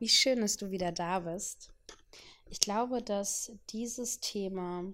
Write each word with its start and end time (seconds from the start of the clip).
Wie 0.00 0.08
schön, 0.08 0.40
dass 0.40 0.56
du 0.56 0.70
wieder 0.70 0.92
da 0.92 1.20
bist. 1.20 1.74
Ich 2.46 2.58
glaube, 2.58 3.02
dass 3.02 3.52
dieses 3.68 4.18
Thema 4.18 4.90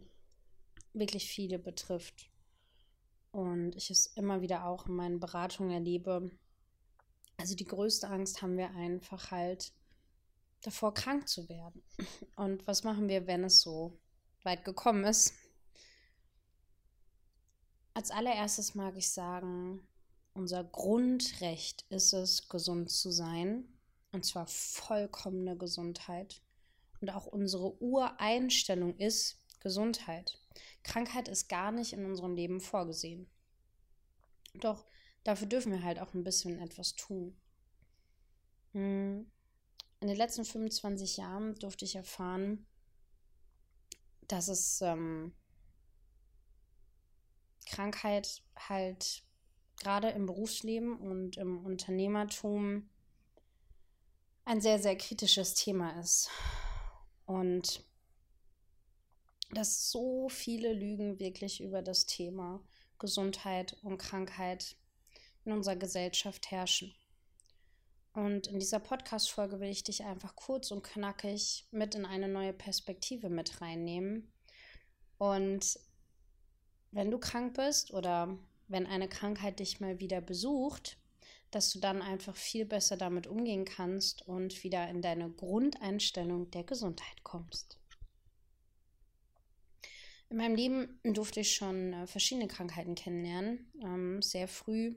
wirklich 0.94 1.28
viele 1.28 1.60
betrifft. 1.60 2.28
Und 3.30 3.76
ich 3.76 3.88
es 3.88 4.06
immer 4.16 4.40
wieder 4.40 4.64
auch 4.64 4.86
in 4.86 4.96
meinen 4.96 5.20
Beratungen 5.20 5.70
erlebe. 5.70 6.32
Also 7.36 7.54
die 7.54 7.66
größte 7.66 8.08
Angst 8.08 8.42
haben 8.42 8.56
wir 8.56 8.70
einfach 8.70 9.30
halt 9.30 9.72
davor, 10.62 10.92
krank 10.92 11.28
zu 11.28 11.48
werden. 11.48 11.84
Und 12.34 12.66
was 12.66 12.82
machen 12.82 13.08
wir, 13.08 13.28
wenn 13.28 13.44
es 13.44 13.60
so 13.60 13.96
weit 14.42 14.64
gekommen 14.64 15.04
ist? 15.04 15.34
Als 17.94 18.10
allererstes 18.10 18.74
mag 18.74 18.96
ich 18.96 19.08
sagen, 19.08 19.86
unser 20.34 20.64
Grundrecht 20.64 21.84
ist 21.90 22.12
es, 22.12 22.48
gesund 22.48 22.90
zu 22.90 23.12
sein 23.12 23.68
und 24.16 24.24
zwar 24.24 24.46
vollkommene 24.46 25.56
Gesundheit. 25.58 26.42
Und 27.00 27.10
auch 27.10 27.26
unsere 27.26 27.80
Ureinstellung 27.82 28.96
ist 28.96 29.38
Gesundheit. 29.60 30.40
Krankheit 30.82 31.28
ist 31.28 31.48
gar 31.48 31.70
nicht 31.70 31.92
in 31.92 32.06
unserem 32.06 32.34
Leben 32.34 32.62
vorgesehen. 32.62 33.28
Doch 34.54 34.86
dafür 35.22 35.46
dürfen 35.46 35.70
wir 35.70 35.82
halt 35.82 35.98
auch 35.98 36.14
ein 36.14 36.24
bisschen 36.24 36.58
etwas 36.58 36.94
tun. 36.96 37.38
Hm. 38.72 39.30
In 40.00 40.08
den 40.08 40.16
letzten 40.16 40.46
25 40.46 41.18
Jahren 41.18 41.54
durfte 41.56 41.84
ich 41.84 41.96
erfahren, 41.96 42.66
dass 44.28 44.48
es 44.48 44.80
ähm, 44.80 45.34
Krankheit 47.66 48.42
halt 48.56 49.24
gerade 49.78 50.08
im 50.08 50.24
Berufsleben 50.24 50.98
und 50.98 51.36
im 51.36 51.64
Unternehmertum 51.66 52.88
ein 54.46 54.60
sehr, 54.60 54.78
sehr 54.78 54.96
kritisches 54.96 55.54
Thema 55.54 55.98
ist. 56.00 56.30
Und 57.26 57.84
dass 59.50 59.90
so 59.90 60.28
viele 60.28 60.72
Lügen 60.72 61.18
wirklich 61.18 61.60
über 61.60 61.82
das 61.82 62.06
Thema 62.06 62.64
Gesundheit 62.98 63.76
und 63.82 63.98
Krankheit 63.98 64.76
in 65.44 65.52
unserer 65.52 65.76
Gesellschaft 65.76 66.50
herrschen. 66.50 66.94
Und 68.12 68.46
in 68.46 68.58
dieser 68.58 68.78
Podcast-Folge 68.78 69.60
will 69.60 69.68
ich 69.68 69.84
dich 69.84 70.04
einfach 70.04 70.34
kurz 70.36 70.70
und 70.70 70.82
knackig 70.82 71.66
mit 71.70 71.94
in 71.94 72.06
eine 72.06 72.28
neue 72.28 72.54
Perspektive 72.54 73.28
mit 73.28 73.60
reinnehmen. 73.60 74.32
Und 75.18 75.78
wenn 76.92 77.10
du 77.10 77.18
krank 77.18 77.54
bist 77.54 77.92
oder 77.92 78.38
wenn 78.68 78.86
eine 78.86 79.08
Krankheit 79.08 79.58
dich 79.58 79.80
mal 79.80 80.00
wieder 80.00 80.20
besucht, 80.20 80.98
dass 81.50 81.72
du 81.72 81.78
dann 81.78 82.02
einfach 82.02 82.36
viel 82.36 82.64
besser 82.64 82.96
damit 82.96 83.26
umgehen 83.26 83.64
kannst 83.64 84.26
und 84.26 84.62
wieder 84.64 84.88
in 84.88 85.02
deine 85.02 85.30
Grundeinstellung 85.30 86.50
der 86.50 86.64
Gesundheit 86.64 87.22
kommst. 87.22 87.78
In 90.28 90.38
meinem 90.38 90.56
Leben 90.56 91.00
durfte 91.04 91.40
ich 91.40 91.54
schon 91.54 91.92
äh, 91.92 92.06
verschiedene 92.06 92.48
Krankheiten 92.48 92.96
kennenlernen. 92.96 93.70
Ähm, 93.80 94.22
sehr 94.22 94.48
früh 94.48 94.96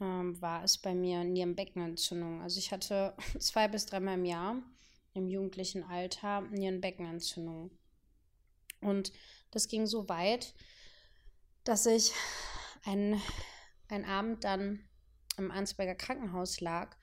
ähm, 0.00 0.40
war 0.40 0.64
es 0.64 0.76
bei 0.76 0.94
mir 0.94 1.24
Nierenbeckenentzündung. 1.24 2.42
Also 2.42 2.58
ich 2.58 2.70
hatte 2.70 3.14
zwei 3.38 3.68
bis 3.68 3.86
dreimal 3.86 4.18
im 4.18 4.24
Jahr 4.26 4.62
im 5.14 5.28
jugendlichen 5.28 5.82
Alter 5.82 6.42
Nierenbeckenentzündung. 6.42 7.70
Und 8.80 9.12
das 9.50 9.66
ging 9.66 9.86
so 9.86 10.08
weit, 10.08 10.54
dass 11.64 11.86
ich 11.86 12.12
einen, 12.84 13.20
einen 13.88 14.04
Abend 14.04 14.44
dann 14.44 14.80
im 15.40 15.50
Arnsberger 15.50 15.94
Krankenhaus 15.94 16.60
lag 16.60 16.96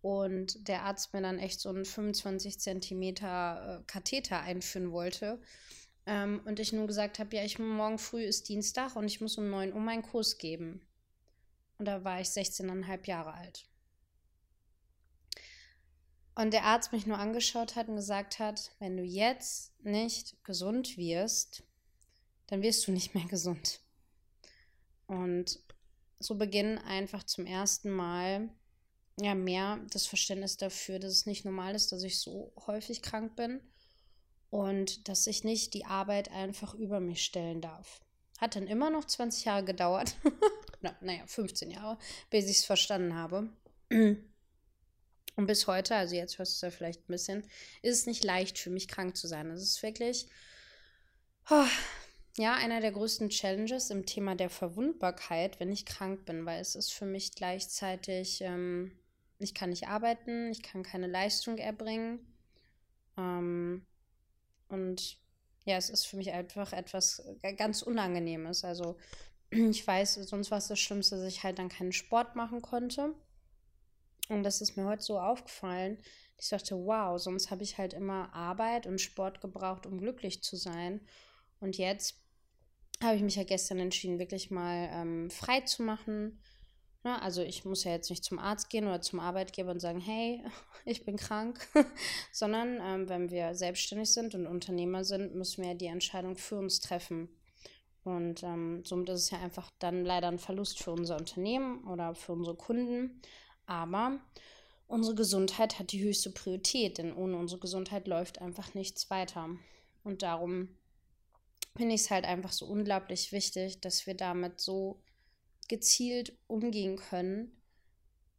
und 0.00 0.68
der 0.68 0.82
Arzt 0.82 1.12
mir 1.12 1.22
dann 1.22 1.38
echt 1.38 1.60
so 1.60 1.70
einen 1.70 1.84
25 1.84 2.60
Zentimeter 2.60 3.80
äh, 3.80 3.84
Katheter 3.86 4.40
einführen 4.40 4.92
wollte. 4.92 5.40
Ähm, 6.06 6.40
und 6.44 6.60
ich 6.60 6.72
nun 6.72 6.86
gesagt 6.86 7.18
habe, 7.18 7.36
ja, 7.36 7.44
ich 7.44 7.58
morgen 7.58 7.98
früh 7.98 8.22
ist 8.22 8.48
Dienstag 8.48 8.96
und 8.96 9.06
ich 9.06 9.20
muss 9.20 9.36
um 9.38 9.50
9 9.50 9.72
Uhr 9.72 9.80
meinen 9.80 10.02
Kurs 10.02 10.38
geben. 10.38 10.86
Und 11.78 11.86
da 11.86 12.04
war 12.04 12.20
ich 12.20 12.28
16,5 12.28 13.06
Jahre 13.06 13.34
alt. 13.34 13.68
Und 16.34 16.52
der 16.52 16.64
Arzt 16.64 16.92
mich 16.92 17.06
nur 17.06 17.18
angeschaut 17.18 17.74
hat 17.74 17.88
und 17.88 17.96
gesagt 17.96 18.38
hat, 18.38 18.70
wenn 18.78 18.96
du 18.96 19.02
jetzt 19.02 19.72
nicht 19.84 20.42
gesund 20.44 20.96
wirst, 20.96 21.64
dann 22.46 22.62
wirst 22.62 22.86
du 22.86 22.92
nicht 22.92 23.14
mehr 23.14 23.26
gesund. 23.26 23.80
Und 25.08 25.60
so 26.18 26.34
beginnen 26.34 26.78
einfach 26.78 27.24
zum 27.24 27.46
ersten 27.46 27.90
Mal 27.90 28.50
ja 29.20 29.34
mehr 29.34 29.80
das 29.90 30.06
Verständnis 30.06 30.56
dafür, 30.56 30.98
dass 30.98 31.12
es 31.12 31.26
nicht 31.26 31.44
normal 31.44 31.74
ist, 31.74 31.92
dass 31.92 32.02
ich 32.02 32.20
so 32.20 32.52
häufig 32.66 33.02
krank 33.02 33.36
bin 33.36 33.60
und 34.50 35.08
dass 35.08 35.26
ich 35.26 35.44
nicht 35.44 35.74
die 35.74 35.84
Arbeit 35.84 36.30
einfach 36.30 36.74
über 36.74 37.00
mich 37.00 37.24
stellen 37.24 37.60
darf. 37.60 38.00
Hat 38.38 38.56
dann 38.56 38.66
immer 38.66 38.90
noch 38.90 39.04
20 39.04 39.44
Jahre 39.44 39.64
gedauert. 39.64 40.16
Na, 40.80 40.96
naja, 41.00 41.24
15 41.26 41.70
Jahre, 41.70 41.98
bis 42.30 42.48
ich 42.48 42.58
es 42.58 42.64
verstanden 42.64 43.14
habe. 43.14 43.50
Und 45.38 45.46
bis 45.46 45.66
heute, 45.66 45.96
also 45.96 46.14
jetzt 46.14 46.38
hörst 46.38 46.52
du 46.52 46.54
es 46.54 46.72
ja 46.72 46.76
vielleicht 46.76 47.02
ein 47.02 47.12
bisschen, 47.12 47.42
ist 47.82 47.98
es 47.98 48.06
nicht 48.06 48.24
leicht 48.24 48.58
für 48.58 48.70
mich 48.70 48.86
krank 48.86 49.16
zu 49.16 49.26
sein. 49.26 49.50
Es 49.50 49.62
ist 49.62 49.82
wirklich, 49.82 50.28
oh, 51.50 51.66
ja, 52.38 52.54
einer 52.54 52.80
der 52.80 52.92
größten 52.92 53.30
Challenges 53.30 53.90
im 53.90 54.06
Thema 54.06 54.36
der 54.36 54.48
Verwundbarkeit, 54.48 55.58
wenn 55.58 55.72
ich 55.72 55.84
krank 55.84 56.24
bin, 56.24 56.46
weil 56.46 56.60
es 56.60 56.76
ist 56.76 56.92
für 56.92 57.04
mich 57.04 57.34
gleichzeitig, 57.34 58.40
ähm, 58.42 58.92
ich 59.40 59.54
kann 59.54 59.70
nicht 59.70 59.88
arbeiten, 59.88 60.50
ich 60.52 60.62
kann 60.62 60.84
keine 60.84 61.08
Leistung 61.08 61.58
erbringen. 61.58 62.20
Ähm, 63.16 63.84
und 64.68 65.18
ja, 65.64 65.76
es 65.76 65.90
ist 65.90 66.06
für 66.06 66.16
mich 66.16 66.30
einfach 66.30 66.72
etwas 66.72 67.22
ganz 67.56 67.82
Unangenehmes. 67.82 68.64
Also 68.64 68.96
ich 69.50 69.84
weiß, 69.84 70.14
sonst 70.14 70.52
war 70.52 70.58
es 70.58 70.68
das 70.68 70.78
Schlimmste, 70.78 71.16
dass 71.16 71.26
ich 71.26 71.42
halt 71.42 71.58
dann 71.58 71.68
keinen 71.68 71.92
Sport 71.92 72.36
machen 72.36 72.62
konnte. 72.62 73.14
Und 74.28 74.44
das 74.44 74.60
ist 74.60 74.76
mir 74.76 74.84
heute 74.84 75.02
so 75.02 75.18
aufgefallen. 75.18 75.98
Ich 76.40 76.50
dachte, 76.50 76.76
wow, 76.76 77.18
sonst 77.18 77.50
habe 77.50 77.64
ich 77.64 77.78
halt 77.78 77.94
immer 77.94 78.32
Arbeit 78.32 78.86
und 78.86 79.00
Sport 79.00 79.40
gebraucht, 79.40 79.86
um 79.86 79.98
glücklich 79.98 80.40
zu 80.40 80.54
sein. 80.54 81.00
Und 81.58 81.78
jetzt 81.78 82.27
habe 83.02 83.16
ich 83.16 83.22
mich 83.22 83.36
ja 83.36 83.44
gestern 83.44 83.78
entschieden, 83.78 84.18
wirklich 84.18 84.50
mal 84.50 84.88
ähm, 84.92 85.30
frei 85.30 85.60
zu 85.60 85.82
machen. 85.82 86.40
Ja, 87.04 87.12
ne, 87.12 87.22
also 87.22 87.42
ich 87.42 87.64
muss 87.64 87.84
ja 87.84 87.92
jetzt 87.92 88.10
nicht 88.10 88.24
zum 88.24 88.38
Arzt 88.38 88.70
gehen 88.70 88.86
oder 88.86 89.00
zum 89.00 89.20
Arbeitgeber 89.20 89.70
und 89.70 89.80
sagen, 89.80 90.00
hey, 90.00 90.42
ich 90.84 91.04
bin 91.04 91.16
krank, 91.16 91.66
sondern 92.32 92.80
ähm, 92.82 93.08
wenn 93.08 93.30
wir 93.30 93.54
selbstständig 93.54 94.12
sind 94.12 94.34
und 94.34 94.46
Unternehmer 94.46 95.04
sind, 95.04 95.34
müssen 95.34 95.62
wir 95.62 95.70
ja 95.70 95.76
die 95.76 95.86
Entscheidung 95.86 96.36
für 96.36 96.58
uns 96.58 96.80
treffen. 96.80 97.28
Und 98.04 98.42
ähm, 98.42 98.82
somit 98.84 99.10
ist 99.10 99.24
es 99.24 99.30
ja 99.30 99.38
einfach 99.40 99.70
dann 99.78 100.04
leider 100.04 100.28
ein 100.28 100.38
Verlust 100.38 100.82
für 100.82 100.92
unser 100.92 101.16
Unternehmen 101.16 101.84
oder 101.84 102.14
für 102.14 102.32
unsere 102.32 102.56
Kunden. 102.56 103.20
Aber 103.66 104.18
unsere 104.86 105.14
Gesundheit 105.14 105.78
hat 105.78 105.92
die 105.92 106.02
höchste 106.02 106.30
Priorität, 106.30 106.98
denn 106.98 107.12
ohne 107.12 107.36
unsere 107.36 107.60
Gesundheit 107.60 108.08
läuft 108.08 108.40
einfach 108.40 108.74
nichts 108.74 109.10
weiter. 109.10 109.50
Und 110.04 110.22
darum 110.22 110.68
finde 111.78 111.94
ich 111.94 112.02
es 112.02 112.10
halt 112.10 112.24
einfach 112.24 112.52
so 112.52 112.66
unglaublich 112.66 113.32
wichtig, 113.32 113.80
dass 113.80 114.06
wir 114.06 114.14
damit 114.14 114.60
so 114.60 115.00
gezielt 115.68 116.36
umgehen 116.46 116.96
können 116.96 117.62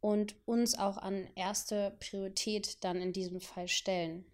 und 0.00 0.36
uns 0.46 0.78
auch 0.78 0.98
an 0.98 1.28
erste 1.34 1.96
Priorität 2.00 2.84
dann 2.84 3.00
in 3.00 3.12
diesem 3.12 3.40
Fall 3.40 3.66
stellen. 3.66 4.24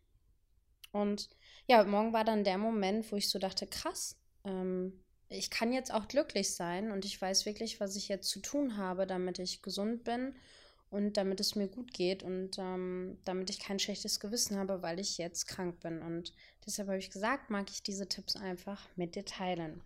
Und 0.93 1.29
ja, 1.67 1.83
morgen 1.85 2.13
war 2.13 2.25
dann 2.25 2.45
der 2.45 2.59
Moment, 2.59 3.11
wo 3.11 3.17
ich 3.17 3.29
so 3.29 3.39
dachte, 3.39 3.67
krass, 3.67 4.17
ähm, 4.45 5.05
ich 5.29 5.51
kann 5.51 5.73
jetzt 5.73 5.93
auch 5.93 6.09
glücklich 6.09 6.55
sein 6.55 6.91
und 6.91 7.05
ich 7.05 7.21
weiß 7.21 7.47
wirklich, 7.47 7.81
was 7.81 7.97
ich 7.97 8.09
jetzt 8.09 8.29
zu 8.29 8.41
tun 8.41 8.77
habe, 8.77 9.07
damit 9.07 9.39
ich 9.39 9.63
gesund 9.63 10.05
bin 10.05 10.37
und 10.91 11.17
damit 11.17 11.41
es 11.41 11.55
mir 11.55 11.69
gut 11.69 11.93
geht 11.93 12.23
und 12.23 12.59
ähm, 12.59 13.19
damit 13.25 13.51
ich 13.51 13.59
kein 13.59 13.79
schlechtes 13.79 14.21
Gewissen 14.21 14.57
habe, 14.57 14.83
weil 14.83 15.01
ich 15.01 15.19
jetzt 15.19 15.47
krank 15.47 15.81
bin. 15.81 16.01
Und 16.01 16.33
deshalb 16.65 16.89
habe 16.89 16.99
ich 16.99 17.11
gesagt, 17.11 17.51
mag 17.51 17.71
ich 17.71 17.83
diese 17.83 18.09
Tipps 18.09 18.37
einfach 18.37 18.89
mit 18.97 19.15
dir 19.15 19.25
teilen. 19.25 19.83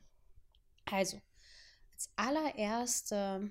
Also, 0.84 1.18
als 1.94 2.10
allererste 2.16 3.50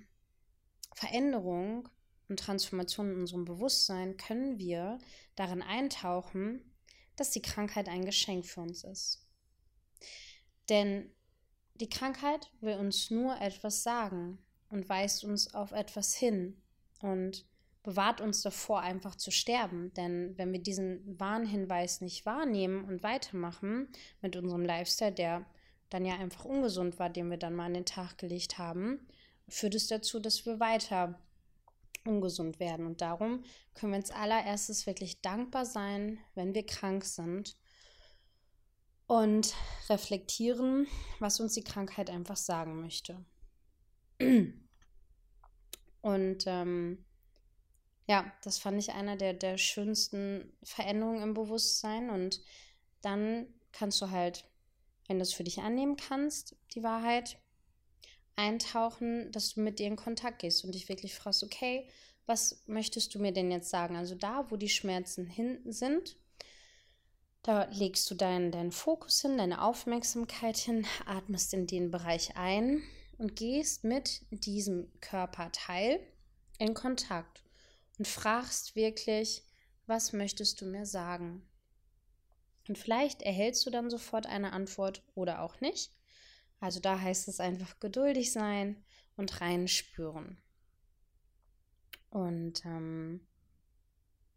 Veränderung 0.93 1.89
und 2.27 2.39
Transformation 2.39 3.11
in 3.11 3.19
unserem 3.21 3.45
Bewusstsein 3.45 4.17
können 4.17 4.59
wir 4.59 4.99
darin 5.35 5.61
eintauchen, 5.61 6.61
dass 7.15 7.31
die 7.31 7.41
Krankheit 7.41 7.89
ein 7.89 8.05
Geschenk 8.05 8.45
für 8.45 8.61
uns 8.61 8.83
ist. 8.83 9.25
Denn 10.69 11.11
die 11.75 11.89
Krankheit 11.89 12.51
will 12.61 12.75
uns 12.75 13.09
nur 13.09 13.39
etwas 13.41 13.83
sagen 13.83 14.37
und 14.69 14.87
weist 14.87 15.23
uns 15.23 15.53
auf 15.53 15.71
etwas 15.71 16.13
hin 16.13 16.61
und 16.99 17.45
bewahrt 17.83 18.21
uns 18.21 18.41
davor, 18.41 18.81
einfach 18.81 19.15
zu 19.15 19.31
sterben. 19.31 19.93
Denn 19.93 20.37
wenn 20.37 20.51
wir 20.51 20.61
diesen 20.61 21.19
Warnhinweis 21.19 22.01
nicht 22.01 22.25
wahrnehmen 22.25 22.85
und 22.85 23.03
weitermachen 23.03 23.87
mit 24.21 24.35
unserem 24.35 24.63
Lifestyle, 24.63 25.13
der 25.13 25.45
dann 25.89 26.05
ja 26.05 26.15
einfach 26.15 26.45
ungesund 26.45 26.99
war, 26.99 27.09
den 27.09 27.29
wir 27.29 27.37
dann 27.37 27.55
mal 27.55 27.65
an 27.65 27.73
den 27.73 27.85
Tag 27.85 28.17
gelegt 28.17 28.57
haben, 28.57 29.07
führt 29.47 29.75
es 29.75 29.87
dazu, 29.87 30.19
dass 30.19 30.45
wir 30.45 30.59
weiter 30.59 31.19
ungesund 32.05 32.59
werden. 32.59 32.85
Und 32.85 33.01
darum 33.01 33.43
können 33.73 33.93
wir 33.93 33.97
als 33.97 34.11
allererstes 34.11 34.85
wirklich 34.85 35.21
dankbar 35.21 35.65
sein, 35.65 36.19
wenn 36.35 36.53
wir 36.53 36.65
krank 36.65 37.05
sind 37.05 37.57
und 39.07 39.55
reflektieren, 39.89 40.87
was 41.19 41.39
uns 41.39 41.53
die 41.53 41.63
Krankheit 41.63 42.09
einfach 42.09 42.37
sagen 42.37 42.81
möchte. 42.81 43.25
Und 46.01 46.45
ähm, 46.47 47.05
ja, 48.07 48.31
das 48.43 48.57
fand 48.57 48.79
ich 48.79 48.91
einer 48.91 49.17
der, 49.17 49.33
der 49.33 49.57
schönsten 49.57 50.51
Veränderungen 50.63 51.21
im 51.21 51.33
Bewusstsein. 51.33 52.09
Und 52.09 52.41
dann 53.01 53.47
kannst 53.71 54.01
du 54.01 54.09
halt, 54.09 54.45
wenn 55.07 55.17
du 55.17 55.23
es 55.23 55.33
für 55.33 55.43
dich 55.43 55.59
annehmen 55.59 55.95
kannst, 55.95 56.55
die 56.73 56.83
Wahrheit, 56.83 57.37
eintauchen, 58.35 59.31
dass 59.33 59.53
du 59.53 59.59
mit 59.59 59.79
dir 59.79 59.87
in 59.87 59.97
Kontakt 59.97 60.39
gehst 60.39 60.63
und 60.63 60.73
dich 60.73 60.87
wirklich 60.87 61.13
fragst, 61.13 61.43
okay, 61.43 61.89
was 62.25 62.63
möchtest 62.67 63.13
du 63.13 63.19
mir 63.19 63.33
denn 63.33 63.51
jetzt 63.51 63.69
sagen? 63.69 63.97
Also 63.97 64.15
da, 64.15 64.49
wo 64.49 64.55
die 64.55 64.69
Schmerzen 64.69 65.25
hinten 65.25 65.73
sind, 65.73 66.15
da 67.41 67.65
legst 67.71 68.09
du 68.09 68.15
deinen, 68.15 68.51
deinen 68.51 68.71
Fokus 68.71 69.21
hin, 69.21 69.37
deine 69.37 69.61
Aufmerksamkeit 69.61 70.57
hin, 70.57 70.85
atmest 71.05 71.53
in 71.53 71.67
den 71.67 71.91
Bereich 71.91 72.37
ein 72.37 72.81
und 73.19 73.35
gehst 73.35 73.83
mit 73.83 74.25
diesem 74.31 74.91
Körperteil 75.01 75.99
in 76.57 76.73
Kontakt 76.73 77.43
und 77.97 78.07
fragst 78.07 78.75
wirklich, 78.75 79.43
was 79.85 80.13
möchtest 80.13 80.61
du 80.61 80.65
mir 80.65 80.85
sagen? 80.85 81.45
Und 82.67 82.77
vielleicht 82.77 83.21
erhältst 83.21 83.65
du 83.65 83.71
dann 83.71 83.89
sofort 83.89 84.25
eine 84.25 84.53
Antwort 84.53 85.03
oder 85.15 85.41
auch 85.41 85.59
nicht. 85.59 85.91
Also 86.59 86.79
da 86.79 86.99
heißt 86.99 87.27
es 87.27 87.39
einfach 87.39 87.79
geduldig 87.79 88.31
sein 88.31 88.83
und 89.17 89.41
reinspüren. 89.41 90.41
Und 92.09 92.63
ähm, 92.65 93.27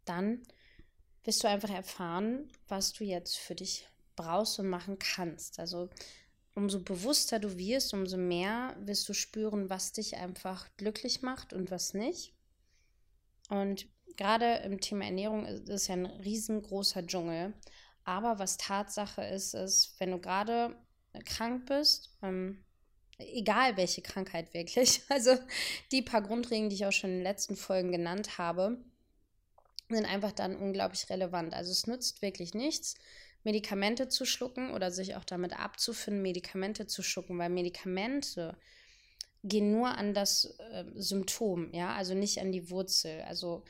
dann 0.03 0.43
wirst 1.23 1.43
du 1.43 1.47
einfach 1.47 1.69
erfahren, 1.69 2.51
was 2.67 2.91
du 2.91 3.05
jetzt 3.05 3.37
für 3.37 3.55
dich 3.55 3.87
brauchst 4.15 4.59
und 4.59 4.67
machen 4.67 4.99
kannst. 4.99 5.59
Also 5.59 5.89
umso 6.55 6.79
bewusster 6.79 7.39
du 7.39 7.57
wirst, 7.57 7.93
umso 7.93 8.17
mehr 8.17 8.75
wirst 8.79 9.07
du 9.09 9.13
spüren, 9.13 9.69
was 9.69 9.91
dich 9.91 10.17
einfach 10.17 10.69
glücklich 10.77 11.21
macht 11.21 11.53
und 11.53 11.71
was 11.71 11.93
nicht. 11.93 12.33
Und 13.49 13.87
gerade 14.17 14.57
im 14.63 14.79
Thema 14.79 15.05
Ernährung 15.05 15.45
ist 15.45 15.69
es 15.69 15.87
ja 15.87 15.95
ein 15.95 16.05
riesengroßer 16.05 17.05
Dschungel. 17.05 17.53
Aber 18.03 18.39
was 18.39 18.57
Tatsache 18.57 19.23
ist, 19.23 19.53
ist, 19.53 19.99
wenn 19.99 20.11
du 20.11 20.19
gerade 20.19 20.75
krank 21.25 21.65
bist, 21.67 22.17
ähm, 22.21 22.63
egal 23.17 23.77
welche 23.77 24.01
Krankheit 24.01 24.53
wirklich, 24.53 25.01
also 25.09 25.37
die 25.91 26.01
paar 26.01 26.21
Grundregeln, 26.21 26.69
die 26.69 26.75
ich 26.75 26.85
auch 26.85 26.91
schon 26.91 27.11
in 27.11 27.17
den 27.17 27.23
letzten 27.23 27.55
Folgen 27.55 27.91
genannt 27.91 28.37
habe, 28.37 28.83
sind 29.89 30.05
einfach 30.05 30.31
dann 30.31 30.55
unglaublich 30.55 31.09
relevant. 31.09 31.53
Also 31.53 31.71
es 31.71 31.87
nützt 31.87 32.21
wirklich 32.21 32.53
nichts, 32.53 32.95
Medikamente 33.43 34.07
zu 34.07 34.25
schlucken 34.25 34.71
oder 34.71 34.91
sich 34.91 35.15
auch 35.15 35.25
damit 35.25 35.53
abzufinden, 35.53 36.21
Medikamente 36.21 36.87
zu 36.87 37.03
schlucken, 37.03 37.37
weil 37.37 37.49
Medikamente 37.49 38.57
gehen 39.43 39.71
nur 39.71 39.97
an 39.97 40.13
das 40.13 40.45
äh, 40.71 40.85
Symptom, 40.95 41.73
ja, 41.73 41.93
also 41.93 42.13
nicht 42.13 42.39
an 42.39 42.51
die 42.51 42.69
Wurzel. 42.69 43.21
Also 43.23 43.63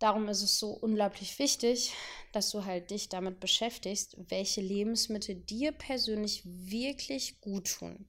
darum 0.00 0.28
ist 0.28 0.42
es 0.42 0.58
so 0.58 0.70
unglaublich 0.70 1.38
wichtig, 1.38 1.92
dass 2.32 2.50
du 2.50 2.64
halt 2.64 2.90
dich 2.90 3.08
damit 3.08 3.38
beschäftigst, 3.38 4.16
welche 4.28 4.60
Lebensmittel 4.60 5.36
dir 5.36 5.72
persönlich 5.72 6.42
wirklich 6.44 7.40
gut 7.40 7.70
tun. 7.70 8.08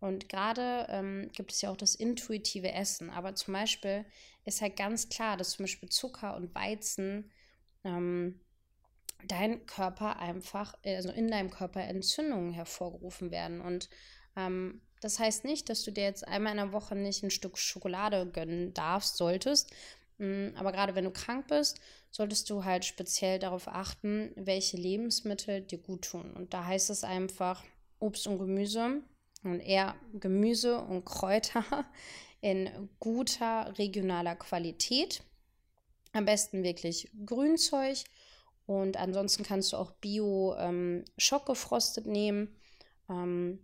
Und 0.00 0.28
gerade 0.28 0.86
ähm, 0.90 1.30
gibt 1.32 1.52
es 1.52 1.62
ja 1.62 1.70
auch 1.70 1.76
das 1.76 1.94
intuitive 1.94 2.72
Essen. 2.72 3.08
Aber 3.08 3.36
zum 3.36 3.54
Beispiel 3.54 4.04
ist 4.44 4.60
halt 4.60 4.76
ganz 4.76 5.08
klar, 5.08 5.36
dass 5.36 5.50
zum 5.50 5.62
Beispiel 5.62 5.88
Zucker 5.88 6.34
und 6.34 6.52
Weizen 6.56 7.30
ähm, 7.84 8.40
dein 9.28 9.66
Körper 9.66 10.18
einfach, 10.18 10.74
also 10.84 11.10
in 11.10 11.28
deinem 11.28 11.50
Körper 11.50 11.82
Entzündungen 11.82 12.52
hervorgerufen 12.52 13.30
werden. 13.30 13.60
Und 13.60 13.88
ähm, 14.36 14.80
das 15.00 15.18
heißt 15.18 15.44
nicht, 15.44 15.68
dass 15.68 15.82
du 15.82 15.90
dir 15.90 16.04
jetzt 16.04 16.26
einmal 16.26 16.52
in 16.52 16.58
der 16.58 16.72
Woche 16.72 16.94
nicht 16.94 17.22
ein 17.22 17.30
Stück 17.30 17.58
Schokolade 17.58 18.26
gönnen 18.26 18.72
darfst, 18.72 19.16
solltest. 19.16 19.72
Mm, 20.18 20.48
aber 20.54 20.72
gerade 20.72 20.94
wenn 20.94 21.04
du 21.04 21.10
krank 21.10 21.48
bist, 21.48 21.80
solltest 22.10 22.48
du 22.50 22.64
halt 22.64 22.84
speziell 22.84 23.38
darauf 23.38 23.66
achten, 23.68 24.32
welche 24.36 24.76
Lebensmittel 24.76 25.62
dir 25.62 25.78
gut 25.78 26.04
tun. 26.04 26.32
Und 26.32 26.54
da 26.54 26.66
heißt 26.66 26.90
es 26.90 27.02
einfach 27.02 27.64
Obst 27.98 28.26
und 28.26 28.38
Gemüse 28.38 29.02
und 29.42 29.60
eher 29.60 29.96
Gemüse 30.12 30.78
und 30.78 31.04
Kräuter 31.04 31.64
in 32.40 32.88
guter 33.00 33.76
regionaler 33.78 34.36
Qualität. 34.36 35.22
Am 36.12 36.26
besten 36.26 36.62
wirklich 36.62 37.10
Grünzeug. 37.24 38.04
Und 38.66 38.96
ansonsten 38.96 39.42
kannst 39.42 39.72
du 39.72 39.76
auch 39.76 39.92
Bio 39.92 40.54
ähm, 40.58 41.04
schockgefrostet 41.18 42.06
nehmen. 42.06 42.56
Ähm, 43.08 43.58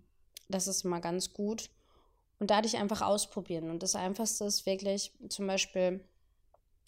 das 0.48 0.66
ist 0.66 0.84
mal 0.84 1.00
ganz 1.00 1.32
gut. 1.32 1.70
Und 2.38 2.50
dadurch 2.50 2.76
einfach 2.76 3.02
ausprobieren. 3.02 3.70
Und 3.70 3.82
das 3.82 3.94
Einfachste 3.94 4.44
ist 4.44 4.66
wirklich 4.66 5.12
zum 5.28 5.46
Beispiel 5.46 6.04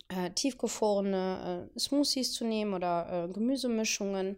äh, 0.08 0.30
tiefgefrorene 0.30 1.70
äh, 1.74 1.78
Smoothies 1.78 2.32
zu 2.32 2.44
nehmen 2.44 2.74
oder 2.74 3.26
äh, 3.28 3.32
Gemüsemischungen 3.32 4.36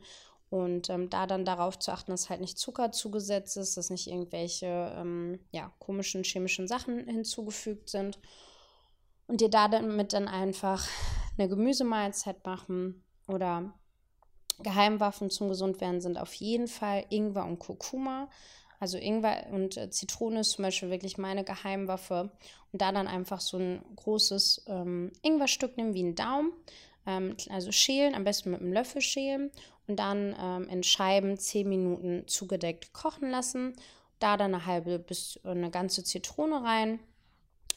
und 0.50 0.90
ähm, 0.90 1.08
da 1.08 1.26
dann 1.26 1.46
darauf 1.46 1.78
zu 1.78 1.92
achten, 1.92 2.10
dass 2.10 2.28
halt 2.28 2.42
nicht 2.42 2.58
Zucker 2.58 2.92
zugesetzt 2.92 3.56
ist, 3.56 3.78
dass 3.78 3.88
nicht 3.88 4.06
irgendwelche 4.06 4.94
ähm, 4.98 5.40
ja, 5.50 5.72
komischen 5.78 6.24
chemischen 6.24 6.68
Sachen 6.68 7.06
hinzugefügt 7.08 7.88
sind. 7.88 8.18
Und 9.26 9.40
dir 9.40 9.48
da 9.48 9.68
damit 9.68 10.12
dann 10.12 10.28
einfach 10.28 10.86
eine 11.38 11.48
Gemüsemahlzeit 11.48 12.44
machen 12.44 13.02
oder 13.26 13.72
Geheimwaffen 14.62 15.30
zum 15.30 15.48
Gesundwerden 15.48 16.00
sind 16.00 16.18
auf 16.18 16.34
jeden 16.34 16.68
Fall 16.68 17.04
Ingwer 17.10 17.44
und 17.44 17.58
Kurkuma. 17.58 18.28
Also 18.78 18.98
Ingwer 18.98 19.46
und 19.52 19.76
äh, 19.76 19.90
Zitrone 19.90 20.40
ist 20.40 20.52
zum 20.52 20.64
Beispiel 20.64 20.90
wirklich 20.90 21.16
meine 21.18 21.44
Geheimwaffe. 21.44 22.32
Und 22.72 22.82
da 22.82 22.90
dann 22.90 23.06
einfach 23.06 23.40
so 23.40 23.58
ein 23.58 23.82
großes 23.96 24.64
ähm, 24.66 25.12
Ingwerstück 25.22 25.76
nehmen 25.76 25.94
wie 25.94 26.02
ein 26.02 26.14
Daumen. 26.14 26.52
Ähm, 27.06 27.36
also 27.50 27.70
schälen, 27.70 28.14
am 28.14 28.24
besten 28.24 28.50
mit 28.50 28.60
einem 28.60 28.72
Löffel 28.72 29.00
schälen. 29.00 29.50
Und 29.86 29.98
dann 29.98 30.34
ähm, 30.38 30.68
in 30.68 30.82
Scheiben 30.82 31.38
10 31.38 31.68
Minuten 31.68 32.26
zugedeckt 32.26 32.92
kochen 32.92 33.30
lassen. 33.30 33.74
Da 34.18 34.36
dann 34.36 34.54
eine 34.54 34.66
halbe 34.66 34.98
bis 34.98 35.38
eine 35.44 35.70
ganze 35.70 36.04
Zitrone 36.04 36.62
rein 36.62 37.00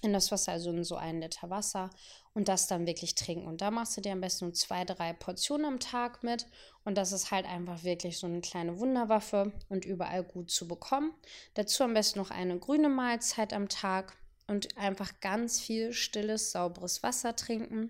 in 0.01 0.13
das 0.13 0.31
Wasser, 0.31 0.53
also 0.53 0.69
in 0.71 0.83
so 0.83 0.95
einen 0.95 1.21
Liter 1.21 1.49
Wasser 1.49 1.89
und 2.33 2.47
das 2.47 2.67
dann 2.67 2.85
wirklich 2.85 3.15
trinken. 3.15 3.47
Und 3.47 3.61
da 3.61 3.71
machst 3.71 3.95
du 3.97 4.01
dir 4.01 4.11
am 4.11 4.21
besten 4.21 4.53
zwei, 4.53 4.85
drei 4.85 5.13
Portionen 5.13 5.65
am 5.65 5.79
Tag 5.79 6.23
mit 6.23 6.45
und 6.83 6.97
das 6.97 7.11
ist 7.11 7.31
halt 7.31 7.45
einfach 7.45 7.83
wirklich 7.83 8.17
so 8.17 8.27
eine 8.27 8.41
kleine 8.41 8.79
Wunderwaffe 8.79 9.53
und 9.69 9.85
überall 9.85 10.23
gut 10.23 10.51
zu 10.51 10.67
bekommen. 10.67 11.13
Dazu 11.53 11.83
am 11.83 11.93
besten 11.93 12.19
noch 12.19 12.31
eine 12.31 12.59
grüne 12.59 12.89
Mahlzeit 12.89 13.53
am 13.53 13.69
Tag 13.69 14.17
und 14.47 14.77
einfach 14.77 15.19
ganz 15.21 15.59
viel 15.59 15.93
stilles, 15.93 16.51
sauberes 16.51 17.03
Wasser 17.03 17.35
trinken. 17.35 17.89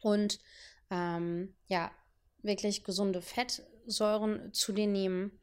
Und 0.00 0.38
ähm, 0.90 1.54
ja, 1.66 1.90
wirklich 2.42 2.84
gesunde 2.84 3.22
Fettsäuren 3.22 4.52
zu 4.52 4.72
dir 4.72 4.86
nehmen 4.86 5.40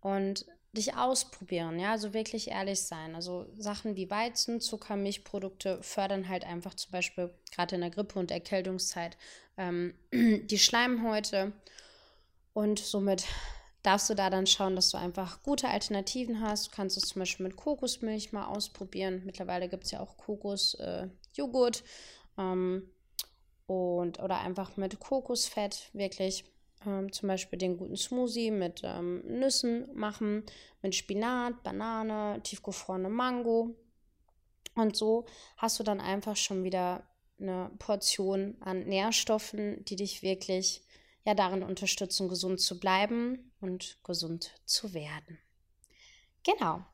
und 0.00 0.46
dich 0.74 0.96
ausprobieren, 0.96 1.78
ja, 1.78 1.92
also 1.92 2.12
wirklich 2.12 2.48
ehrlich 2.48 2.80
sein. 2.82 3.14
Also 3.14 3.46
Sachen 3.56 3.96
wie 3.96 4.10
Weizen, 4.10 4.60
Zucker, 4.60 4.96
Milchprodukte 4.96 5.82
fördern 5.82 6.28
halt 6.28 6.44
einfach 6.44 6.74
zum 6.74 6.92
Beispiel 6.92 7.30
gerade 7.52 7.76
in 7.76 7.80
der 7.80 7.90
Grippe- 7.90 8.18
und 8.18 8.30
Erkältungszeit 8.30 9.16
ähm, 9.56 9.94
die 10.12 10.58
Schleimhäute 10.58 11.52
und 12.52 12.78
somit 12.78 13.24
darfst 13.82 14.08
du 14.08 14.14
da 14.14 14.30
dann 14.30 14.46
schauen, 14.46 14.76
dass 14.76 14.90
du 14.90 14.96
einfach 14.96 15.42
gute 15.42 15.68
Alternativen 15.68 16.40
hast. 16.40 16.68
Du 16.68 16.70
kannst 16.74 16.96
es 16.96 17.08
zum 17.08 17.20
Beispiel 17.20 17.46
mit 17.46 17.56
Kokosmilch 17.56 18.32
mal 18.32 18.46
ausprobieren. 18.46 19.22
Mittlerweile 19.26 19.68
gibt 19.68 19.84
es 19.84 19.90
ja 19.90 20.00
auch 20.00 20.16
Kokosjoghurt 20.16 21.82
äh, 22.38 22.40
ähm, 22.42 22.90
und 23.66 24.20
oder 24.20 24.40
einfach 24.40 24.76
mit 24.76 24.98
Kokosfett 24.98 25.90
wirklich 25.92 26.44
ähm, 26.86 27.12
zum 27.12 27.28
Beispiel 27.28 27.58
den 27.58 27.76
guten 27.76 27.96
Smoothie 27.96 28.50
mit 28.50 28.82
ähm, 28.84 29.22
Nüssen 29.26 29.88
machen, 29.94 30.44
mit 30.82 30.94
Spinat, 30.94 31.62
Banane, 31.62 32.40
tiefgefrorene 32.42 33.08
Mango. 33.08 33.76
Und 34.74 34.96
so 34.96 35.26
hast 35.56 35.78
du 35.78 35.82
dann 35.84 36.00
einfach 36.00 36.36
schon 36.36 36.64
wieder 36.64 37.06
eine 37.40 37.70
Portion 37.78 38.56
an 38.60 38.84
Nährstoffen, 38.84 39.84
die 39.84 39.96
dich 39.96 40.22
wirklich 40.22 40.82
ja 41.24 41.34
darin 41.34 41.62
unterstützen, 41.62 42.28
gesund 42.28 42.60
zu 42.60 42.78
bleiben 42.78 43.52
und 43.60 43.98
gesund 44.04 44.52
zu 44.66 44.94
werden. 44.94 45.38
Genau. 46.44 46.84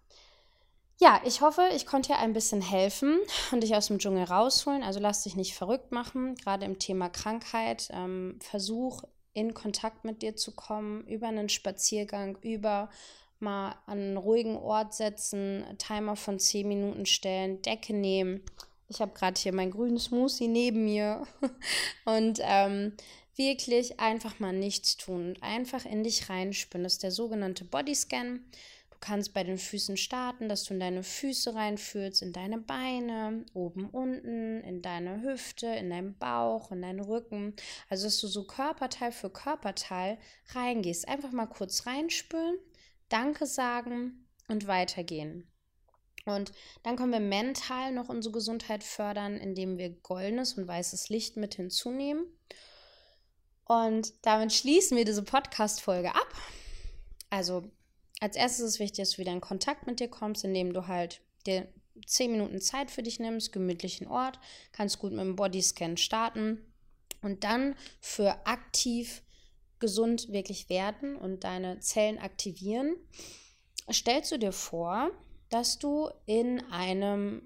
Ja, 0.99 1.23
ich 1.25 1.41
hoffe, 1.41 1.63
ich 1.75 1.87
konnte 1.87 2.09
dir 2.09 2.19
ein 2.19 2.35
bisschen 2.35 2.61
helfen 2.61 3.21
und 3.53 3.63
dich 3.63 3.75
aus 3.75 3.87
dem 3.87 3.99
Dschungel 3.99 4.25
rausholen. 4.25 4.83
Also 4.83 5.01
lass 5.01 5.23
dich 5.23 5.35
nicht 5.35 5.55
verrückt 5.55 5.93
machen, 5.93 6.35
gerade 6.35 6.67
im 6.67 6.79
Thema 6.79 7.09
Krankheit. 7.09 7.89
Ähm, 7.91 8.39
versuch 8.41 9.03
in 9.33 9.55
Kontakt 9.55 10.05
mit 10.05 10.23
dir 10.23 10.37
zu 10.37 10.53
kommen, 10.53 11.07
über 11.07 11.29
einen 11.29 11.49
Spaziergang, 11.49 12.37
über 12.43 12.91
mal 13.39 13.77
an 13.87 13.99
einen 13.99 14.17
ruhigen 14.17 14.57
Ort 14.57 14.95
setzen, 14.95 15.65
Timer 15.79 16.17
von 16.17 16.39
10 16.39 16.69
Minuten 16.69 17.07
stellen, 17.07 17.63
Decke 17.63 17.95
nehmen. 17.95 18.43
Ich 18.89 19.01
habe 19.01 19.13
gerade 19.15 19.41
hier 19.41 19.55
mein 19.55 19.71
grünes 19.71 20.05
Smoothie 20.05 20.49
neben 20.49 20.85
mir 20.85 21.27
und 22.05 22.41
ähm, 22.43 22.95
wirklich 23.37 23.99
einfach 24.01 24.39
mal 24.41 24.53
nichts 24.53 24.97
tun 24.97 25.29
und 25.29 25.43
einfach 25.43 25.87
in 25.87 26.05
dich 26.05 26.29
reinspüren. 26.29 26.83
Das 26.85 26.95
ist 26.95 27.03
der 27.03 27.13
sogenannte 27.13 27.65
Bodyscan. 27.65 28.45
Kannst 29.01 29.33
bei 29.33 29.45
den 29.45 29.57
Füßen 29.57 29.97
starten, 29.97 30.51
dass 30.51 30.65
du 30.65 30.75
in 30.75 30.81
deine 30.81 31.03
Füße 31.03 31.55
reinfühlst, 31.55 32.21
in 32.21 32.35
deine 32.35 32.59
Beine, 32.59 33.47
oben, 33.55 33.89
unten, 33.89 34.61
in 34.61 34.83
deine 34.83 35.23
Hüfte, 35.23 35.67
in 35.67 35.89
deinen 35.89 36.19
Bauch, 36.19 36.71
in 36.71 36.83
deinen 36.83 37.01
Rücken. 37.01 37.55
Also, 37.89 38.05
dass 38.05 38.21
du 38.21 38.29
so 38.29 38.45
Körperteil 38.45 39.11
für 39.11 39.31
Körperteil 39.31 40.19
reingehst. 40.55 41.09
Einfach 41.09 41.33
mal 41.33 41.47
kurz 41.47 41.87
reinspüren, 41.87 42.59
Danke 43.09 43.47
sagen 43.47 44.27
und 44.49 44.67
weitergehen. 44.67 45.51
Und 46.27 46.53
dann 46.83 46.97
können 46.97 47.13
wir 47.13 47.21
mental 47.21 47.93
noch 47.93 48.09
unsere 48.09 48.35
Gesundheit 48.35 48.85
fördern, 48.85 49.37
indem 49.37 49.79
wir 49.79 49.91
goldenes 49.91 50.55
und 50.55 50.69
weißes 50.69 51.09
Licht 51.09 51.37
mit 51.37 51.55
hinzunehmen. 51.55 52.27
Und 53.65 54.13
damit 54.23 54.53
schließen 54.53 54.97
wir 54.97 55.05
diese 55.05 55.23
Podcast-Folge 55.23 56.15
ab. 56.15 56.35
Also, 57.31 57.71
als 58.21 58.37
erstes 58.37 58.65
ist 58.65 58.79
wichtig, 58.79 58.99
dass 58.99 59.11
du 59.13 59.19
wieder 59.19 59.33
in 59.33 59.41
Kontakt 59.41 59.87
mit 59.87 59.99
dir 59.99 60.09
kommst, 60.09 60.45
indem 60.45 60.73
du 60.73 60.87
halt 60.87 61.21
dir 61.47 61.69
zehn 62.07 62.33
Minuten 62.33 62.61
Zeit 62.61 62.91
für 62.91 63.03
dich 63.03 63.19
nimmst, 63.19 63.53
gemütlichen 63.53 64.07
Ort, 64.07 64.39
kannst 64.73 64.99
gut 64.99 65.13
mit 65.13 65.21
dem 65.21 65.37
Bodyscan 65.37 65.97
starten 65.97 66.61
und 67.23 67.45
dann 67.45 67.75
für 68.01 68.47
aktiv 68.47 69.23
gesund 69.79 70.31
wirklich 70.31 70.69
werden 70.69 71.17
und 71.17 71.45
deine 71.45 71.81
Zellen 71.81 72.19
aktivieren, 72.19 72.97
stellst 73.91 74.31
du 74.33 74.39
dir 74.39 74.53
vor, 74.53 75.11
dass 75.49 75.79
du 75.79 76.11
in 76.27 76.61
einem 76.71 77.43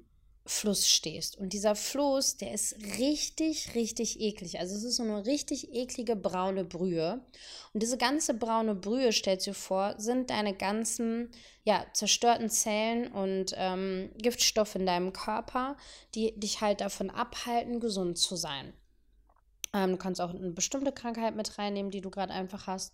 Fluss 0.47 0.89
stehst. 0.89 1.39
Und 1.39 1.55
dieser 1.55 1.75
Fluss, 1.75 2.37
der 2.37 2.53
ist 2.53 2.77
richtig, 2.99 3.75
richtig 3.75 4.21
eklig. 4.21 4.61
Also 4.61 4.77
es 4.77 4.85
ist 4.85 4.97
so 4.97 5.03
eine 5.03 5.25
richtig 5.25 5.73
eklige 5.73 6.17
braune 6.17 6.65
Brühe. 6.65 7.25
Und 7.73 7.83
diese 7.83 7.97
ganze 7.97 8.35
braune 8.35 8.75
Brühe, 8.75 9.11
stellst 9.13 9.47
du 9.47 9.55
vor, 9.55 9.95
sind 9.97 10.29
deine 10.29 10.55
ganzen 10.55 11.31
ja, 11.63 11.87
zerstörten 11.95 12.51
Zellen 12.51 13.11
und 13.11 13.55
ähm, 13.57 14.11
Giftstoffe 14.19 14.75
in 14.75 14.85
deinem 14.85 15.15
Körper, 15.15 15.79
die 16.15 16.39
dich 16.39 16.61
halt 16.61 16.83
davon 16.83 17.09
abhalten, 17.09 17.81
gesund 17.81 18.19
zu 18.19 18.37
sein. 18.37 18.75
Ähm, 19.73 19.93
du 19.93 19.97
kannst 19.97 20.21
auch 20.21 20.31
eine 20.31 20.51
bestimmte 20.51 20.93
Krankheit 20.93 21.37
mit 21.37 21.57
reinnehmen, 21.59 21.91
die 21.91 22.03
du 22.03 22.11
gerade 22.11 22.35
einfach 22.35 22.67
hast. 22.67 22.93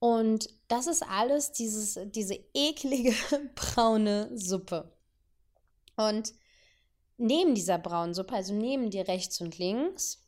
Und 0.00 0.48
das 0.66 0.88
ist 0.88 1.04
alles 1.04 1.52
dieses, 1.52 1.96
diese 2.06 2.34
eklige 2.54 3.14
braune 3.54 4.36
Suppe. 4.36 4.92
Und 5.96 6.32
neben 7.20 7.54
dieser 7.54 7.78
braunen 7.78 8.14
Suppe, 8.14 8.34
also 8.34 8.54
neben 8.54 8.90
dir 8.90 9.06
rechts 9.06 9.40
und 9.40 9.58
links, 9.58 10.22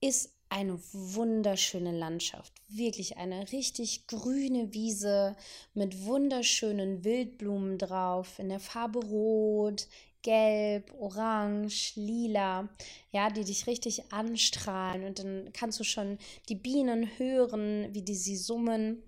ist 0.00 0.32
eine 0.48 0.80
wunderschöne 0.92 1.92
Landschaft. 1.92 2.52
Wirklich 2.68 3.16
eine 3.16 3.52
richtig 3.52 4.08
grüne 4.08 4.74
Wiese 4.74 5.36
mit 5.74 6.04
wunderschönen 6.04 7.04
Wildblumen 7.04 7.78
drauf, 7.78 8.38
in 8.38 8.48
der 8.48 8.58
Farbe 8.58 8.98
Rot, 8.98 9.86
Gelb, 10.22 10.92
Orange, 10.98 11.92
Lila, 11.94 12.68
ja, 13.10 13.30
die 13.30 13.44
dich 13.44 13.66
richtig 13.66 14.12
anstrahlen. 14.12 15.04
Und 15.04 15.18
dann 15.20 15.50
kannst 15.52 15.80
du 15.80 15.84
schon 15.84 16.18
die 16.48 16.56
Bienen 16.56 17.08
hören, 17.18 17.88
wie 17.92 18.02
die 18.02 18.16
sie 18.16 18.36
summen. 18.36 19.02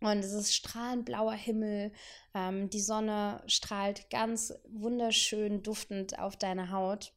Und 0.00 0.18
es 0.18 0.32
ist 0.32 0.54
strahlend 0.54 1.04
blauer 1.04 1.34
Himmel. 1.34 1.92
Ähm, 2.34 2.70
die 2.70 2.80
Sonne 2.80 3.42
strahlt 3.46 4.10
ganz 4.10 4.54
wunderschön 4.68 5.62
duftend 5.62 6.18
auf 6.18 6.36
deine 6.36 6.70
Haut. 6.70 7.12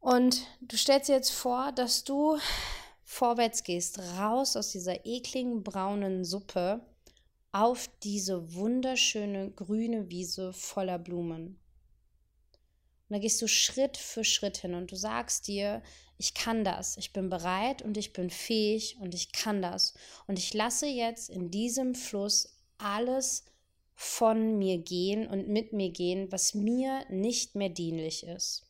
Und 0.00 0.46
du 0.60 0.76
stellst 0.76 1.08
dir 1.08 1.14
jetzt 1.14 1.30
vor, 1.30 1.72
dass 1.72 2.04
du 2.04 2.38
vorwärts 3.02 3.64
gehst, 3.64 3.98
raus 4.18 4.56
aus 4.56 4.70
dieser 4.70 5.06
ekligen 5.06 5.64
braunen 5.64 6.24
Suppe 6.24 6.80
auf 7.52 7.88
diese 8.02 8.54
wunderschöne 8.54 9.50
grüne 9.50 10.10
Wiese 10.10 10.52
voller 10.52 10.98
Blumen. 10.98 11.58
Und 13.08 13.14
da 13.14 13.18
gehst 13.20 13.40
du 13.40 13.48
Schritt 13.48 13.96
für 13.96 14.22
Schritt 14.22 14.58
hin 14.58 14.74
und 14.74 14.92
du 14.92 14.96
sagst 14.96 15.46
dir, 15.48 15.82
ich 16.18 16.34
kann 16.34 16.64
das, 16.64 16.96
ich 16.96 17.12
bin 17.12 17.30
bereit 17.30 17.80
und 17.80 17.96
ich 17.96 18.12
bin 18.12 18.28
fähig 18.28 18.98
und 19.00 19.14
ich 19.14 19.32
kann 19.32 19.62
das. 19.62 19.94
Und 20.26 20.38
ich 20.38 20.52
lasse 20.52 20.86
jetzt 20.86 21.30
in 21.30 21.50
diesem 21.50 21.94
Fluss 21.94 22.58
alles 22.76 23.46
von 23.94 24.58
mir 24.58 24.78
gehen 24.78 25.26
und 25.26 25.48
mit 25.48 25.72
mir 25.72 25.90
gehen, 25.90 26.30
was 26.30 26.54
mir 26.54 27.04
nicht 27.08 27.54
mehr 27.54 27.70
dienlich 27.70 28.24
ist. 28.24 28.66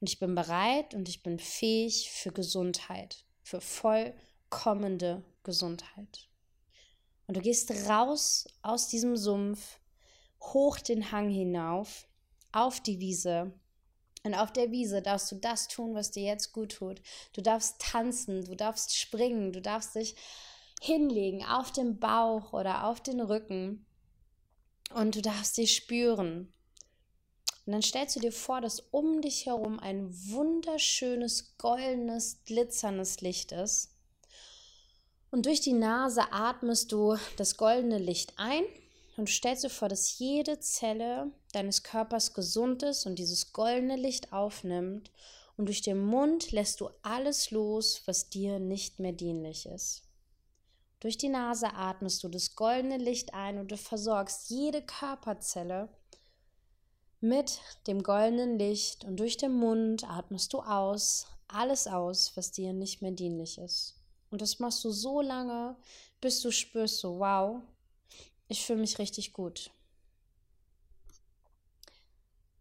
Und 0.00 0.10
ich 0.10 0.18
bin 0.18 0.34
bereit 0.34 0.94
und 0.94 1.08
ich 1.08 1.22
bin 1.22 1.38
fähig 1.38 2.10
für 2.10 2.30
Gesundheit, 2.30 3.24
für 3.42 3.60
vollkommende 3.60 5.24
Gesundheit. 5.44 6.28
Und 7.26 7.38
du 7.38 7.40
gehst 7.40 7.70
raus 7.88 8.46
aus 8.62 8.88
diesem 8.88 9.16
Sumpf, 9.16 9.80
hoch 10.40 10.78
den 10.78 11.10
Hang 11.10 11.30
hinauf 11.30 12.06
auf 12.56 12.80
die 12.80 13.00
Wiese. 13.00 13.52
Und 14.24 14.34
auf 14.34 14.52
der 14.52 14.72
Wiese 14.72 15.02
darfst 15.02 15.30
du 15.30 15.36
das 15.36 15.68
tun, 15.68 15.94
was 15.94 16.10
dir 16.10 16.24
jetzt 16.24 16.52
gut 16.52 16.72
tut. 16.72 17.00
Du 17.32 17.42
darfst 17.42 17.80
tanzen, 17.80 18.44
du 18.44 18.56
darfst 18.56 18.96
springen, 18.96 19.52
du 19.52 19.60
darfst 19.60 19.94
dich 19.94 20.16
hinlegen 20.80 21.44
auf 21.44 21.70
den 21.70 22.00
Bauch 22.00 22.52
oder 22.52 22.84
auf 22.84 23.00
den 23.00 23.20
Rücken 23.20 23.86
und 24.94 25.14
du 25.14 25.22
darfst 25.22 25.56
dich 25.58 25.76
spüren. 25.76 26.52
Und 27.66 27.72
dann 27.72 27.82
stellst 27.82 28.16
du 28.16 28.20
dir 28.20 28.32
vor, 28.32 28.60
dass 28.60 28.80
um 28.90 29.20
dich 29.20 29.46
herum 29.46 29.78
ein 29.78 30.08
wunderschönes, 30.30 31.56
goldenes, 31.58 32.42
glitzerndes 32.44 33.20
Licht 33.20 33.52
ist. 33.52 33.96
Und 35.30 35.46
durch 35.46 35.60
die 35.60 35.72
Nase 35.72 36.32
atmest 36.32 36.92
du 36.92 37.16
das 37.36 37.56
goldene 37.56 37.98
Licht 37.98 38.34
ein 38.38 38.64
und 39.16 39.30
stellst 39.30 39.64
dir 39.64 39.70
vor, 39.70 39.88
dass 39.88 40.18
jede 40.18 40.60
Zelle 40.60 41.30
deines 41.52 41.82
Körpers 41.82 42.34
gesund 42.34 42.82
ist 42.82 43.06
und 43.06 43.18
dieses 43.18 43.52
goldene 43.52 43.96
Licht 43.96 44.32
aufnimmt 44.32 45.10
und 45.56 45.66
durch 45.66 45.80
den 45.80 46.04
Mund 46.04 46.52
lässt 46.52 46.80
du 46.80 46.90
alles 47.02 47.50
los, 47.50 48.02
was 48.06 48.28
dir 48.28 48.58
nicht 48.58 48.98
mehr 48.98 49.12
dienlich 49.12 49.66
ist. 49.66 50.02
Durch 51.00 51.16
die 51.16 51.28
Nase 51.28 51.72
atmest 51.74 52.22
du 52.24 52.28
das 52.28 52.54
goldene 52.56 52.98
Licht 52.98 53.34
ein 53.34 53.58
und 53.58 53.70
du 53.70 53.76
versorgst 53.76 54.50
jede 54.50 54.82
Körperzelle 54.82 55.88
mit 57.20 57.60
dem 57.86 58.02
goldenen 58.02 58.58
Licht 58.58 59.04
und 59.04 59.18
durch 59.18 59.36
den 59.36 59.52
Mund 59.52 60.08
atmest 60.08 60.52
du 60.52 60.60
aus, 60.60 61.26
alles 61.48 61.86
aus, 61.86 62.36
was 62.36 62.50
dir 62.50 62.72
nicht 62.72 63.02
mehr 63.02 63.12
dienlich 63.12 63.58
ist. 63.58 63.94
Und 64.30 64.42
das 64.42 64.58
machst 64.58 64.84
du 64.84 64.90
so 64.90 65.20
lange, 65.20 65.76
bis 66.20 66.40
du 66.40 66.50
spürst, 66.50 66.98
so 66.98 67.18
wow, 67.18 67.62
ich 68.48 68.64
fühle 68.64 68.80
mich 68.80 68.98
richtig 68.98 69.32
gut. 69.32 69.70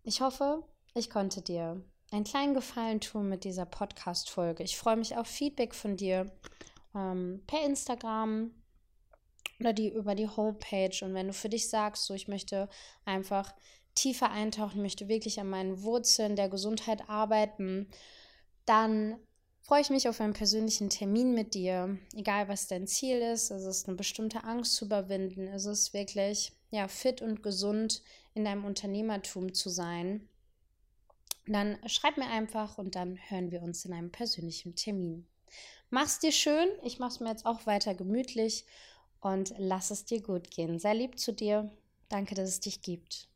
Ich 0.03 0.21
hoffe, 0.21 0.63
ich 0.93 1.09
konnte 1.09 1.41
dir 1.41 1.83
einen 2.11 2.23
kleinen 2.23 2.53
Gefallen 2.53 3.01
tun 3.01 3.27
mit 3.27 3.43
dieser 3.43 3.65
Podcast-Folge. 3.65 4.63
Ich 4.63 4.77
freue 4.77 4.95
mich 4.95 5.17
auf 5.17 5.27
Feedback 5.27 5.73
von 5.73 5.97
dir 5.97 6.31
ähm, 6.93 7.43
per 7.47 7.65
Instagram 7.65 8.51
oder 9.59 9.73
die 9.73 9.89
über 9.89 10.15
die 10.15 10.27
Homepage. 10.27 10.97
Und 11.03 11.13
wenn 11.13 11.27
du 11.27 11.33
für 11.33 11.49
dich 11.49 11.69
sagst, 11.69 12.05
so 12.05 12.13
ich 12.13 12.27
möchte 12.27 12.69
einfach 13.05 13.53
tiefer 13.95 14.29
eintauchen, 14.29 14.81
möchte 14.81 15.07
wirklich 15.07 15.39
an 15.39 15.49
meinen 15.49 15.81
Wurzeln 15.83 16.35
der 16.35 16.49
Gesundheit 16.49 17.09
arbeiten, 17.09 17.89
dann 18.65 19.17
freue 19.65 19.81
ich 19.81 19.89
mich 19.89 20.07
auf 20.07 20.21
einen 20.21 20.33
persönlichen 20.33 20.91
Termin 20.91 21.33
mit 21.33 21.55
dir, 21.55 21.97
egal 22.15 22.47
was 22.47 22.67
dein 22.67 22.85
Ziel 22.85 23.17
ist. 23.17 23.49
Es 23.49 23.63
ist 23.63 23.87
eine 23.87 23.97
bestimmte 23.97 24.43
Angst 24.43 24.75
zu 24.75 24.85
überwinden. 24.85 25.47
Es 25.47 25.65
ist 25.65 25.91
wirklich 25.91 26.51
ja, 26.69 26.87
fit 26.87 27.23
und 27.23 27.41
gesund 27.41 28.03
in 28.35 28.45
deinem 28.45 28.63
Unternehmertum 28.63 29.55
zu 29.55 29.69
sein. 29.69 30.29
Dann 31.47 31.79
schreib 31.87 32.17
mir 32.17 32.27
einfach 32.27 32.77
und 32.77 32.93
dann 32.93 33.17
hören 33.29 33.49
wir 33.49 33.63
uns 33.63 33.85
in 33.85 33.93
einem 33.93 34.11
persönlichen 34.11 34.75
Termin. 34.75 35.25
Mach's 35.89 36.19
dir 36.19 36.31
schön. 36.31 36.69
Ich 36.83 36.99
mach's 36.99 37.19
mir 37.19 37.29
jetzt 37.29 37.47
auch 37.47 37.65
weiter 37.65 37.95
gemütlich 37.95 38.65
und 39.19 39.55
lass 39.57 39.89
es 39.89 40.05
dir 40.05 40.21
gut 40.21 40.51
gehen. 40.51 40.77
Sei 40.77 40.93
lieb 40.93 41.17
zu 41.17 41.33
dir. 41.33 41.71
Danke, 42.09 42.35
dass 42.35 42.49
es 42.49 42.59
dich 42.59 42.83
gibt. 42.83 43.27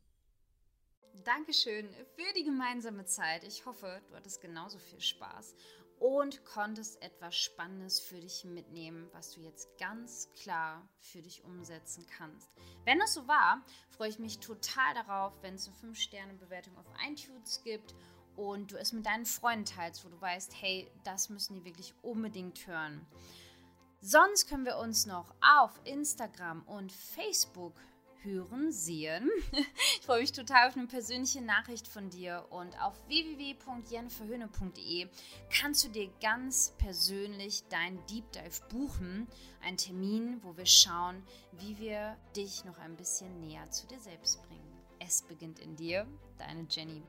Dankeschön 1.24 1.88
für 2.16 2.32
die 2.34 2.44
gemeinsame 2.44 3.04
Zeit. 3.04 3.44
Ich 3.44 3.66
hoffe, 3.66 4.00
du 4.08 4.14
hattest 4.14 4.40
genauso 4.40 4.78
viel 4.78 5.00
Spaß 5.00 5.54
und 6.00 6.44
konntest 6.46 7.00
etwas 7.02 7.36
Spannendes 7.36 8.00
für 8.00 8.18
dich 8.18 8.44
mitnehmen, 8.44 9.08
was 9.12 9.32
du 9.32 9.40
jetzt 9.42 9.68
ganz 9.78 10.30
klar 10.32 10.88
für 10.98 11.20
dich 11.20 11.44
umsetzen 11.44 12.06
kannst. 12.16 12.50
Wenn 12.84 12.98
das 12.98 13.12
so 13.12 13.28
war, 13.28 13.62
freue 13.90 14.08
ich 14.08 14.18
mich 14.18 14.40
total 14.40 14.94
darauf, 14.94 15.34
wenn 15.42 15.54
es 15.54 15.68
eine 15.68 15.92
5-Sterne-Bewertung 15.92 16.76
auf 16.78 16.86
iTunes 17.06 17.62
gibt 17.62 17.94
und 18.34 18.72
du 18.72 18.78
es 18.78 18.92
mit 18.92 19.04
deinen 19.04 19.26
Freunden 19.26 19.66
teilst, 19.66 20.02
wo 20.04 20.08
du 20.08 20.18
weißt, 20.18 20.54
hey, 20.58 20.90
das 21.04 21.28
müssen 21.28 21.54
die 21.54 21.64
wirklich 21.64 21.94
unbedingt 22.00 22.66
hören. 22.66 23.06
Sonst 24.00 24.48
können 24.48 24.64
wir 24.64 24.78
uns 24.78 25.04
noch 25.04 25.34
auf 25.42 25.78
Instagram 25.84 26.62
und 26.62 26.90
Facebook 26.90 27.74
hören, 28.22 28.72
sehen. 28.72 29.30
Ich 30.00 30.06
freue 30.06 30.22
mich 30.22 30.32
total 30.32 30.68
auf 30.68 30.76
eine 30.76 30.86
persönliche 30.86 31.40
Nachricht 31.40 31.86
von 31.86 32.10
dir 32.10 32.44
und 32.50 32.82
auf 32.82 32.94
www.jenniferhöhne.de 33.06 35.08
kannst 35.50 35.84
du 35.84 35.88
dir 35.88 36.10
ganz 36.20 36.74
persönlich 36.78 37.62
dein 37.68 38.04
Deep 38.06 38.32
Dive 38.32 38.60
buchen. 38.70 39.28
Ein 39.62 39.76
Termin, 39.76 40.42
wo 40.42 40.56
wir 40.56 40.66
schauen, 40.66 41.22
wie 41.52 41.78
wir 41.78 42.16
dich 42.34 42.64
noch 42.64 42.78
ein 42.78 42.96
bisschen 42.96 43.38
näher 43.40 43.70
zu 43.70 43.86
dir 43.86 44.00
selbst 44.00 44.42
bringen. 44.48 44.82
Es 44.98 45.22
beginnt 45.22 45.60
in 45.60 45.76
dir, 45.76 46.08
deine 46.38 46.66
Jenny. 46.68 47.04